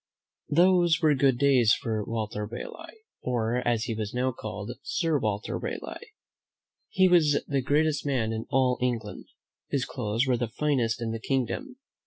Those 0.49 0.99
were 0.99 1.13
good 1.13 1.37
days 1.37 1.75
for 1.75 2.03
Walter 2.03 2.47
Raleigh, 2.47 3.01
or, 3.21 3.57
as 3.67 3.83
he 3.83 3.93
was 3.93 4.15
now 4.15 4.31
called. 4.31 4.71
Sir 4.81 5.19
Walter 5.19 5.59
Raleigh. 5.59 6.13
He 6.89 7.07
was 7.07 7.43
the 7.47 7.61
greatest 7.61 8.03
man 8.03 8.33
in 8.33 8.47
all 8.49 8.79
England. 8.81 9.25
His 9.69 9.85
clothes 9.85 10.25
were 10.25 10.37
the 10.37 10.47
finest 10.47 11.03
in 11.03 11.11
the 11.11 11.19
kingdom. 11.19 11.77